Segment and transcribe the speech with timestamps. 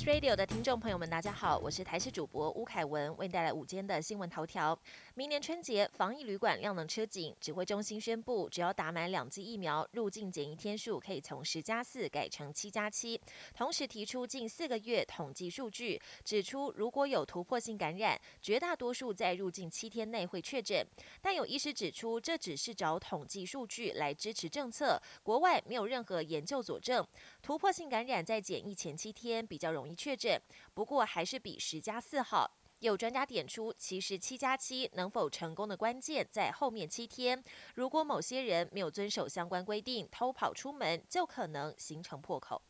[0.00, 4.76] Radio 的听众朋友们，大家好，我是台视主播吴凯文，为您带来午间的新闻头条。
[5.14, 13.20] 明年春节防疫旅馆量能吃紧，指挥中心宣布，只要打满两剂疫苗，入境检疫天数可以从十加四改成七加七。
[13.54, 20.84] 同时提出近四个月统计数据，指出如果有突破性感染，绝大多数在入境七天内会确诊。
[21.20, 27.06] 但有医师指出，这只是找统计数据来支持政策，国外没有任何研究佐证
[27.40, 30.40] 突破性感染在检疫前七天比较容易确诊。
[30.74, 32.58] 不过还是比十加四好。
[32.80, 37.40] 有专家点出，其实七加七能否成功的关键在后面七天。
[37.76, 42.60] 如果某些人没有遵守相关规定，偷跑出门，就可能形成破口。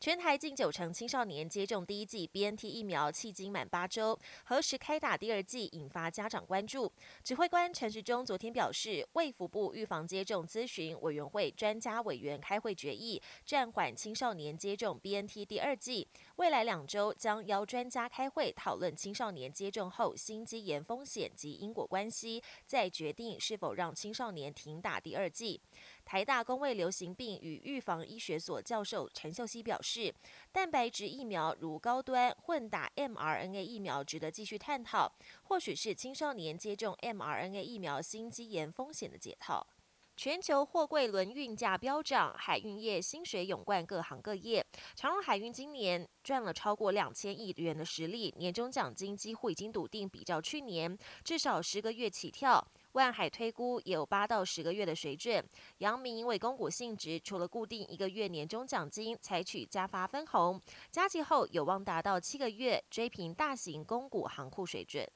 [0.00, 6.92] 全台近九成青少年接种第一剂 BNT 疫苗，迄今满八周，何时开打第二剂引发家长关注。
[7.24, 25.60] 指挥官陈时中昨天表示，卫福部预防接种咨询委员会专家委员开会决议，暂缓青少年接种 BNT 第二剂，未来两周将邀专家开会讨论青少年接种后心肌炎风险及因果关系，再决定是否让青少年停打第二剂。
[26.04, 30.14] 台大公卫流行病与预防医学所教授陈秀熙表示，是
[30.52, 35.10] 蛋白质疫苗如高端混打 mRNA 疫苗值得继续探讨，
[35.44, 39.66] 或许是青少年接种 mRNA 疫苗心肌炎风险的解套。
[40.14, 44.66] 全球货柜轮运价飙涨，海运业薪水涌灌各行各业。
[44.96, 52.66] 长荣海运今年赚了超过两千亿元的实力，年终奖金几乎已经笃定，比较去年至少十个月起跳。
[52.98, 55.42] 万海推估也有八到十个月的水准。
[55.78, 65.08] 阳明因为公股性质，除了固定一个月年终奖金，采取加发分红，加急后有望达到七个月，追平大型公股行库水准。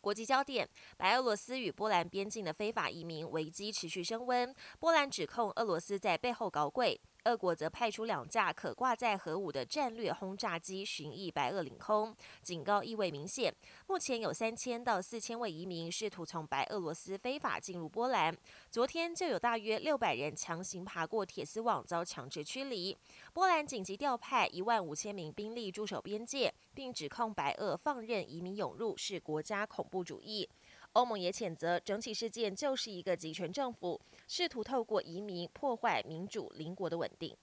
[0.00, 7.00] 国际焦点：白俄罗斯与波兰边境的非法移民危机持续升温，波兰指控俄罗斯在背后搞鬼。
[7.28, 13.54] 俄国则派出两架可挂载核武的战略轰炸机巡弋白俄领空，警告意味明显。
[13.86, 18.34] 目前有三千到四千位移民试图从白俄罗斯非法进入波兰，
[18.70, 22.96] 昨天就有大约六百人强行爬过铁丝网遭强制驱离。
[23.34, 30.48] 波兰紧急调派一万五千名兵力驻守边界，并指控白俄放任移民涌入是国家恐怖主义。
[30.94, 37.36] 欧盟也谴责整起事件就是一个集权政府试图透过移民破坏民主邻国的稳定。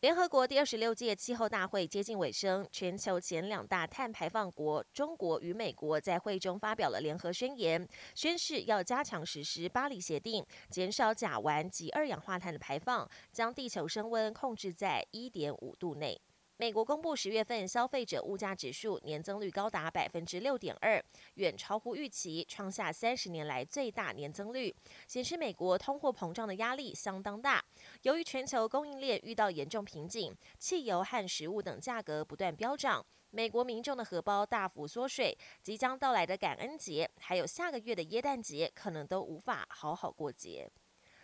[0.00, 16.18] 联合国第二十六届气候大会接近尾声，全球前两大碳排放国中国与美国在会中发表了联合宣言，宣誓要加强实施巴黎协定，减少甲烷及二氧化碳的排放，将地球升温控制在一点五度内。
[16.60, 21.02] 美国公布十月份消费者物价指数年增率高达百分之六点二，
[21.36, 24.76] 远超乎预期，创下三十年来最大年增率，
[25.06, 27.64] 显示美国通货膨胀的压力相当大。
[28.02, 40.70] 由于全球供应链遇到严重瓶颈，汽油和食物等价格不断飙涨，美国民众的荷包大幅缩水，即将到来的感恩节，还有下个月的耶诞节，可能都无法好好过节。